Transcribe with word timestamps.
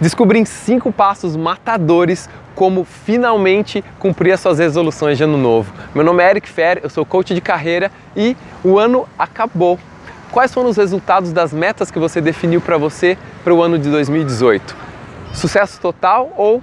Descubra 0.00 0.38
em 0.38 0.46
cinco 0.46 0.90
passos 0.90 1.36
matadores 1.36 2.26
como 2.54 2.84
finalmente 2.84 3.84
cumprir 3.98 4.32
as 4.32 4.40
suas 4.40 4.58
resoluções 4.58 5.18
de 5.18 5.24
ano 5.24 5.36
novo. 5.36 5.74
Meu 5.94 6.02
nome 6.02 6.22
é 6.22 6.30
Eric 6.30 6.48
Fer, 6.48 6.80
eu 6.82 6.88
sou 6.88 7.04
coach 7.04 7.34
de 7.34 7.40
carreira 7.42 7.92
e 8.16 8.34
o 8.64 8.78
ano 8.78 9.06
acabou. 9.18 9.78
Quais 10.32 10.54
foram 10.54 10.70
os 10.70 10.78
resultados 10.78 11.34
das 11.34 11.52
metas 11.52 11.90
que 11.90 11.98
você 11.98 12.18
definiu 12.18 12.62
para 12.62 12.78
você 12.78 13.18
para 13.44 13.52
o 13.52 13.62
ano 13.62 13.78
de 13.78 13.90
2018? 13.90 14.74
Sucesso 15.34 15.78
total 15.78 16.32
ou 16.34 16.62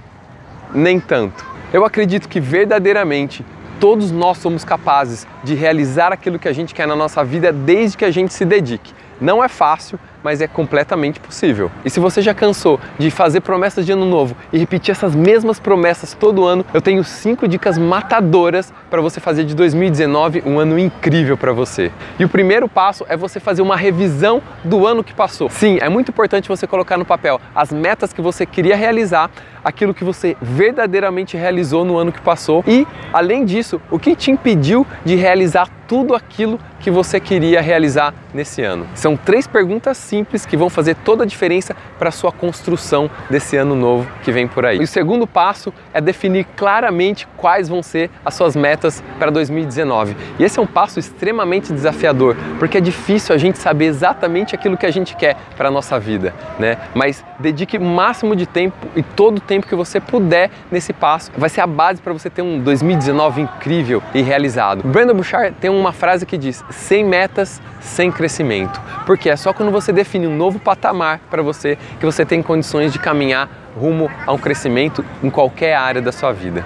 nem 0.74 0.98
tanto? 0.98 1.46
Eu 1.72 1.84
acredito 1.84 2.28
que 2.28 2.40
verdadeiramente 2.40 3.46
todos 3.78 4.10
nós 4.10 4.38
somos 4.38 4.64
capazes 4.64 5.28
de 5.44 5.54
realizar 5.54 6.12
aquilo 6.12 6.40
que 6.40 6.48
a 6.48 6.52
gente 6.52 6.74
quer 6.74 6.88
na 6.88 6.96
nossa 6.96 7.22
vida 7.22 7.52
desde 7.52 7.96
que 7.96 8.04
a 8.04 8.10
gente 8.10 8.34
se 8.34 8.44
dedique. 8.44 8.92
Não 9.20 9.44
é 9.44 9.48
fácil, 9.48 9.96
mas 10.22 10.40
é 10.40 10.46
completamente 10.46 11.20
possível. 11.20 11.70
E 11.84 11.90
se 11.90 12.00
você 12.00 12.20
já 12.20 12.34
cansou 12.34 12.80
de 12.98 13.10
fazer 13.10 13.40
promessas 13.40 13.84
de 13.84 13.92
ano 13.92 14.04
novo 14.04 14.36
e 14.52 14.58
repetir 14.58 14.92
essas 14.92 15.14
mesmas 15.14 15.58
promessas 15.60 16.14
todo 16.14 16.44
ano, 16.44 16.64
eu 16.72 16.80
tenho 16.80 17.02
cinco 17.04 17.46
dicas 17.46 17.78
matadoras 17.78 18.72
para 18.90 19.00
você 19.00 19.20
fazer 19.20 19.44
de 19.44 19.54
2019 19.54 20.42
um 20.46 20.58
ano 20.58 20.78
incrível 20.78 21.36
para 21.36 21.52
você. 21.52 21.90
E 22.18 22.24
o 22.24 22.28
primeiro 22.28 22.68
passo 22.68 23.04
é 23.08 23.16
você 23.16 23.40
fazer 23.40 23.62
uma 23.62 23.76
revisão 23.76 24.42
do 24.64 24.86
ano 24.86 25.04
que 25.04 25.14
passou. 25.14 25.48
Sim, 25.50 25.78
é 25.80 25.88
muito 25.88 26.10
importante 26.10 26.48
você 26.48 26.66
colocar 26.66 26.96
no 26.96 27.04
papel 27.04 27.40
as 27.54 27.72
metas 27.72 28.12
que 28.12 28.20
você 28.20 28.46
queria 28.46 28.76
realizar, 28.76 29.30
aquilo 29.64 29.92
que 29.92 30.04
você 30.04 30.36
verdadeiramente 30.40 31.36
realizou 31.36 31.84
no 31.84 31.98
ano 31.98 32.12
que 32.12 32.20
passou 32.20 32.64
e, 32.66 32.86
além 33.12 33.44
disso, 33.44 33.80
o 33.90 33.98
que 33.98 34.14
te 34.14 34.30
impediu 34.30 34.86
de 35.04 35.14
realizar 35.14 35.68
tudo 35.86 36.14
aquilo 36.14 36.60
que 36.80 36.90
você 36.90 37.18
queria 37.18 37.60
realizar 37.60 38.14
nesse 38.32 38.62
ano. 38.62 38.86
São 38.94 39.16
três 39.16 39.46
perguntas 39.46 39.96
simples 40.08 40.46
que 40.46 40.56
vão 40.56 40.70
fazer 40.70 40.94
toda 40.96 41.24
a 41.24 41.26
diferença 41.26 41.76
para 41.98 42.08
a 42.08 42.12
sua 42.12 42.32
construção 42.32 43.10
desse 43.28 43.56
ano 43.56 43.74
novo 43.74 44.10
que 44.22 44.32
vem 44.32 44.48
por 44.48 44.64
aí. 44.64 44.78
E 44.78 44.84
o 44.84 44.86
segundo 44.86 45.26
passo 45.26 45.72
é 45.92 46.00
definir 46.00 46.46
claramente 46.56 47.28
quais 47.36 47.68
vão 47.68 47.82
ser 47.82 48.10
as 48.24 48.34
suas 48.34 48.56
metas 48.56 49.02
para 49.18 49.30
2019. 49.30 50.16
E 50.38 50.44
esse 50.44 50.58
é 50.58 50.62
um 50.62 50.66
passo 50.66 50.98
extremamente 50.98 51.72
desafiador, 51.72 52.36
porque 52.58 52.78
é 52.78 52.80
difícil 52.80 53.34
a 53.34 53.38
gente 53.38 53.58
saber 53.58 53.86
exatamente 53.86 54.54
aquilo 54.54 54.76
que 54.76 54.86
a 54.86 54.90
gente 54.90 55.14
quer 55.14 55.36
para 55.56 55.68
a 55.68 55.70
nossa 55.70 55.98
vida, 55.98 56.34
né? 56.58 56.78
Mas 56.94 57.24
dedique 57.38 57.76
o 57.76 57.80
máximo 57.80 58.34
de 58.34 58.46
tempo 58.46 58.76
e 58.96 59.02
todo 59.02 59.38
o 59.38 59.40
tempo 59.40 59.66
que 59.66 59.74
você 59.74 60.00
puder 60.00 60.50
nesse 60.70 60.92
passo. 60.92 61.30
Vai 61.36 61.50
ser 61.50 61.60
a 61.60 61.66
base 61.66 62.00
para 62.00 62.12
você 62.12 62.30
ter 62.30 62.42
um 62.42 62.58
2019 62.60 63.42
incrível 63.42 64.02
e 64.14 64.22
realizado. 64.22 64.82
Brandon 64.86 65.14
Bouchard 65.14 65.54
tem 65.60 65.70
uma 65.70 65.92
frase 65.92 66.24
que 66.24 66.38
diz: 66.38 66.64
sem 66.70 67.04
metas, 67.04 67.60
sem 67.80 68.10
crescimento. 68.10 68.80
Porque 69.04 69.28
é 69.28 69.36
só 69.36 69.52
quando 69.52 69.70
você 69.70 69.92
define 69.98 70.28
um 70.28 70.36
novo 70.36 70.60
patamar 70.60 71.20
para 71.28 71.42
você 71.42 71.76
que 71.98 72.06
você 72.06 72.24
tem 72.24 72.40
condições 72.40 72.92
de 72.92 73.00
caminhar 73.00 73.48
rumo 73.76 74.08
a 74.24 74.32
um 74.32 74.38
crescimento 74.38 75.04
em 75.22 75.28
qualquer 75.28 75.74
área 75.74 76.00
da 76.00 76.12
sua 76.12 76.32
vida. 76.32 76.64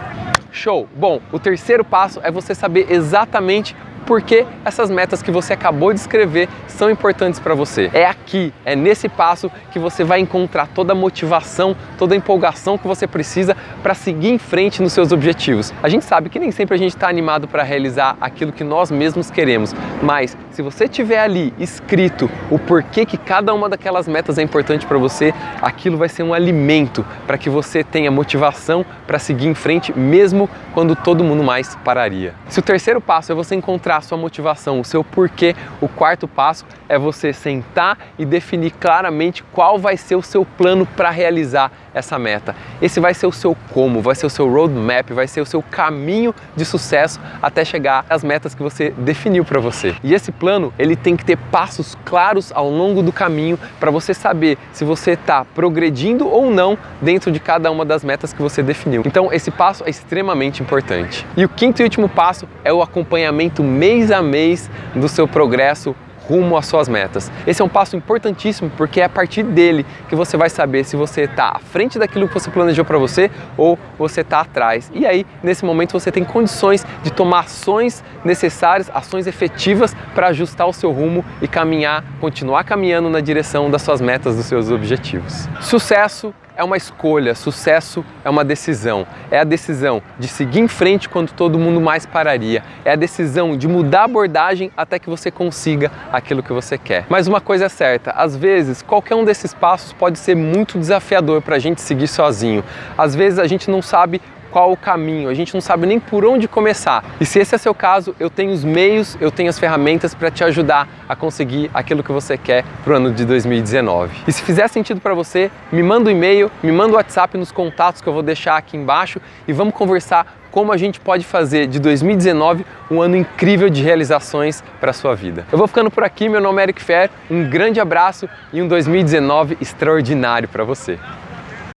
Show! 0.50 0.86
Bom, 0.94 1.18
o 1.32 1.38
terceiro 1.38 1.82
passo 1.82 2.20
é 2.22 2.30
você 2.30 2.54
saber 2.54 2.88
exatamente 2.90 3.74
porque 4.06 4.46
essas 4.64 4.90
metas 4.90 5.22
que 5.22 5.30
você 5.30 5.52
acabou 5.52 5.92
de 5.92 6.00
escrever 6.00 6.48
são 6.66 6.90
importantes 6.90 7.38
para 7.40 7.54
você. 7.54 7.90
É 7.92 8.06
aqui, 8.06 8.52
é 8.64 8.74
nesse 8.74 9.08
passo 9.08 9.50
que 9.70 9.78
você 9.78 10.04
vai 10.04 10.20
encontrar 10.20 10.66
toda 10.68 10.92
a 10.92 10.96
motivação, 10.96 11.76
toda 11.98 12.14
a 12.14 12.16
empolgação 12.16 12.76
que 12.76 12.86
você 12.86 13.06
precisa 13.06 13.56
para 13.82 13.94
seguir 13.94 14.30
em 14.30 14.38
frente 14.38 14.82
nos 14.82 14.92
seus 14.92 15.12
objetivos. 15.12 15.72
A 15.82 15.88
gente 15.88 16.04
sabe 16.04 16.28
que 16.28 16.38
nem 16.38 16.50
sempre 16.50 16.74
a 16.74 16.78
gente 16.78 16.94
está 16.94 17.08
animado 17.08 17.46
para 17.46 17.62
realizar 17.62 18.16
aquilo 18.20 18.52
que 18.52 18.64
nós 18.64 18.90
mesmos 18.90 19.30
queremos, 19.30 19.74
mas 20.02 20.36
se 20.50 20.62
você 20.62 20.86
tiver 20.88 21.18
ali 21.18 21.52
escrito 21.58 22.30
o 22.50 22.58
porquê 22.58 23.06
que 23.06 23.16
cada 23.16 23.54
uma 23.54 23.68
daquelas 23.68 24.06
metas 24.06 24.38
é 24.38 24.42
importante 24.42 24.86
para 24.86 24.98
você, 24.98 25.32
aquilo 25.60 25.96
vai 25.96 26.08
ser 26.08 26.22
um 26.22 26.34
alimento 26.34 27.04
para 27.26 27.38
que 27.38 27.48
você 27.48 27.82
tenha 27.82 28.10
motivação 28.10 28.84
para 29.06 29.18
seguir 29.18 29.46
em 29.46 29.54
frente, 29.54 29.96
mesmo 29.98 30.48
quando 30.74 30.94
todo 30.94 31.24
mundo 31.24 31.42
mais 31.42 31.74
pararia. 31.76 32.34
Se 32.48 32.58
o 32.58 32.62
terceiro 32.62 33.00
passo 33.00 33.32
é 33.32 33.34
você 33.34 33.54
encontrar 33.54 33.91
encontrar 33.92 33.96
a 33.96 34.00
sua 34.00 34.16
motivação, 34.16 34.80
o 34.80 34.84
seu 34.84 35.04
porquê, 35.04 35.54
o 35.80 35.88
quarto 35.88 36.26
passo 36.26 36.64
é 36.88 36.98
você 36.98 37.32
sentar 37.32 37.98
e 38.18 38.24
definir 38.24 38.72
claramente 38.72 39.42
qual 39.52 39.78
vai 39.78 39.96
ser 39.96 40.16
o 40.16 40.22
seu 40.22 40.44
plano 40.44 40.86
para 40.86 41.10
realizar 41.10 41.70
essa 41.94 42.18
meta. 42.18 42.54
Esse 42.80 43.00
vai 43.00 43.14
ser 43.14 43.26
o 43.26 43.32
seu 43.32 43.56
como, 43.72 44.00
vai 44.00 44.14
ser 44.14 44.26
o 44.26 44.30
seu 44.30 44.50
roadmap, 44.50 45.10
vai 45.10 45.26
ser 45.26 45.40
o 45.40 45.46
seu 45.46 45.62
caminho 45.62 46.34
de 46.56 46.64
sucesso 46.64 47.20
até 47.40 47.64
chegar 47.64 48.04
às 48.08 48.24
metas 48.24 48.54
que 48.54 48.62
você 48.62 48.90
definiu 48.90 49.44
para 49.44 49.60
você. 49.60 49.94
E 50.02 50.14
esse 50.14 50.32
plano, 50.32 50.72
ele 50.78 50.96
tem 50.96 51.16
que 51.16 51.24
ter 51.24 51.36
passos 51.36 51.96
claros 52.04 52.52
ao 52.54 52.68
longo 52.70 53.02
do 53.02 53.12
caminho 53.12 53.58
para 53.78 53.90
você 53.90 54.14
saber 54.14 54.58
se 54.72 54.84
você 54.84 55.12
está 55.12 55.44
progredindo 55.44 56.28
ou 56.28 56.50
não 56.50 56.78
dentro 57.00 57.30
de 57.30 57.40
cada 57.40 57.70
uma 57.70 57.84
das 57.84 58.04
metas 58.04 58.32
que 58.32 58.42
você 58.42 58.62
definiu. 58.62 59.02
Então, 59.04 59.32
esse 59.32 59.50
passo 59.50 59.84
é 59.84 59.90
extremamente 59.90 60.62
importante. 60.62 61.26
E 61.36 61.44
o 61.44 61.48
quinto 61.48 61.82
e 61.82 61.84
último 61.84 62.08
passo 62.08 62.48
é 62.64 62.72
o 62.72 62.82
acompanhamento 62.82 63.62
mês 63.82 64.12
a 64.12 64.22
mês 64.22 64.70
do 64.94 65.08
seu 65.08 65.26
progresso 65.26 65.92
rumo 66.28 66.56
às 66.56 66.66
suas 66.66 66.88
metas. 66.88 67.32
Esse 67.44 67.62
é 67.62 67.64
um 67.64 67.68
passo 67.68 67.96
importantíssimo 67.96 68.70
porque 68.76 69.00
é 69.00 69.04
a 69.04 69.08
partir 69.08 69.42
dele 69.42 69.84
que 70.08 70.14
você 70.14 70.36
vai 70.36 70.48
saber 70.48 70.84
se 70.84 70.94
você 70.94 71.22
está 71.22 71.48
à 71.56 71.58
frente 71.58 71.98
daquilo 71.98 72.28
que 72.28 72.34
você 72.34 72.48
planejou 72.48 72.84
para 72.84 72.96
você 72.96 73.28
ou 73.56 73.76
você 73.98 74.20
está 74.20 74.42
atrás. 74.42 74.88
E 74.94 75.04
aí, 75.04 75.26
nesse 75.42 75.64
momento, 75.64 75.98
você 75.98 76.12
tem 76.12 76.22
condições 76.22 76.86
de 77.02 77.12
tomar 77.12 77.40
ações 77.40 78.04
necessárias, 78.24 78.88
ações 78.94 79.26
efetivas 79.26 79.96
para 80.14 80.28
ajustar 80.28 80.68
o 80.68 80.72
seu 80.72 80.92
rumo 80.92 81.24
e 81.40 81.48
caminhar, 81.48 82.04
continuar 82.20 82.62
caminhando 82.62 83.10
na 83.10 83.18
direção 83.18 83.68
das 83.68 83.82
suas 83.82 84.00
metas, 84.00 84.36
dos 84.36 84.46
seus 84.46 84.70
objetivos. 84.70 85.48
Sucesso 85.60 86.32
é 86.56 86.62
uma 86.62 86.76
escolha, 86.76 87.34
sucesso 87.34 88.04
é 88.24 88.30
uma 88.30 88.44
decisão. 88.44 89.06
É 89.30 89.38
a 89.38 89.44
decisão 89.44 90.02
de 90.18 90.28
seguir 90.28 90.60
em 90.60 90.68
frente 90.68 91.08
quando 91.08 91.32
todo 91.32 91.58
mundo 91.58 91.80
mais 91.80 92.06
pararia. 92.06 92.62
É 92.84 92.92
a 92.92 92.96
decisão 92.96 93.56
de 93.56 93.66
mudar 93.66 94.02
a 94.02 94.04
abordagem 94.04 94.70
até 94.76 94.98
que 94.98 95.08
você 95.08 95.30
consiga 95.30 95.90
aquilo 96.12 96.42
que 96.42 96.52
você 96.52 96.76
quer. 96.76 97.06
Mas 97.08 97.26
uma 97.26 97.40
coisa 97.40 97.66
é 97.66 97.68
certa: 97.68 98.10
às 98.12 98.36
vezes 98.36 98.82
qualquer 98.82 99.14
um 99.14 99.24
desses 99.24 99.54
passos 99.54 99.92
pode 99.92 100.18
ser 100.18 100.34
muito 100.34 100.78
desafiador 100.78 101.40
para 101.42 101.56
a 101.56 101.58
gente 101.58 101.80
seguir 101.80 102.08
sozinho. 102.08 102.64
Às 102.96 103.14
vezes 103.14 103.38
a 103.38 103.46
gente 103.46 103.70
não 103.70 103.80
sabe 103.80 104.20
qual 104.52 104.70
o 104.70 104.76
caminho, 104.76 105.30
a 105.30 105.34
gente 105.34 105.54
não 105.54 105.62
sabe 105.62 105.86
nem 105.86 105.98
por 105.98 106.26
onde 106.26 106.46
começar. 106.46 107.02
E 107.18 107.24
se 107.24 107.38
esse 107.38 107.54
é 107.54 107.58
seu 107.58 107.74
caso, 107.74 108.14
eu 108.20 108.28
tenho 108.28 108.52
os 108.52 108.62
meios, 108.62 109.16
eu 109.18 109.30
tenho 109.30 109.48
as 109.48 109.58
ferramentas 109.58 110.14
para 110.14 110.30
te 110.30 110.44
ajudar 110.44 110.86
a 111.08 111.16
conseguir 111.16 111.70
aquilo 111.72 112.04
que 112.04 112.12
você 112.12 112.36
quer 112.36 112.62
para 112.84 112.92
o 112.92 112.96
ano 112.96 113.10
de 113.10 113.24
2019. 113.24 114.14
E 114.28 114.32
se 114.32 114.42
fizer 114.42 114.68
sentido 114.68 115.00
para 115.00 115.14
você, 115.14 115.50
me 115.72 115.82
manda 115.82 116.10
um 116.10 116.12
e-mail, 116.12 116.52
me 116.62 116.70
manda 116.70 116.92
um 116.92 116.96
WhatsApp 116.96 117.38
nos 117.38 117.50
contatos 117.50 118.02
que 118.02 118.08
eu 118.08 118.12
vou 118.12 118.22
deixar 118.22 118.58
aqui 118.58 118.76
embaixo 118.76 119.22
e 119.48 119.52
vamos 119.54 119.72
conversar 119.72 120.36
como 120.50 120.70
a 120.70 120.76
gente 120.76 121.00
pode 121.00 121.24
fazer 121.24 121.66
de 121.66 121.80
2019 121.80 122.66
um 122.90 123.00
ano 123.00 123.16
incrível 123.16 123.70
de 123.70 123.82
realizações 123.82 124.62
para 124.78 124.90
a 124.90 124.92
sua 124.92 125.14
vida. 125.14 125.46
Eu 125.50 125.56
vou 125.56 125.66
ficando 125.66 125.90
por 125.90 126.04
aqui, 126.04 126.28
meu 126.28 126.42
nome 126.42 126.60
é 126.60 126.64
Eric 126.64 126.82
Fer, 126.82 127.10
um 127.30 127.48
grande 127.48 127.80
abraço 127.80 128.28
e 128.52 128.60
um 128.60 128.68
2019 128.68 129.56
extraordinário 129.62 130.46
para 130.46 130.62
você. 130.62 130.98